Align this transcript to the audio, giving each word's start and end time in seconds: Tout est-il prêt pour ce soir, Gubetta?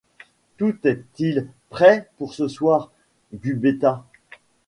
Tout 0.57 0.73
est-il 0.85 1.47
prêt 1.69 2.09
pour 2.17 2.33
ce 2.33 2.47
soir, 2.47 2.91
Gubetta? 3.35 4.03